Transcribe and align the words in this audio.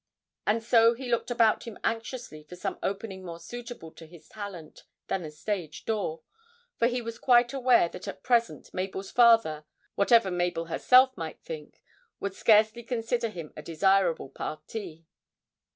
And 0.47 0.63
so 0.63 0.95
he 0.95 1.11
looked 1.11 1.29
about 1.29 1.65
him 1.65 1.77
anxiously 1.83 2.41
for 2.41 2.55
some 2.55 2.79
opening 2.81 3.23
more 3.23 3.39
suitable 3.39 3.91
to 3.91 4.07
his 4.07 4.27
talent 4.27 4.81
than 5.09 5.21
the 5.21 5.29
stage 5.29 5.85
door, 5.85 6.23
for 6.79 6.87
he 6.87 7.03
was 7.03 7.19
quite 7.19 7.53
aware 7.53 7.87
that 7.89 8.07
at 8.07 8.23
present 8.23 8.73
Mabel's 8.73 9.11
father, 9.11 9.63
whatever 9.93 10.31
Mabel 10.31 10.65
herself 10.65 11.15
might 11.15 11.39
think, 11.43 11.83
would 12.19 12.33
scarcely 12.33 12.81
consider 12.81 13.29
him 13.29 13.53
a 13.55 13.61
desirable 13.61 14.29
parti. 14.29 15.05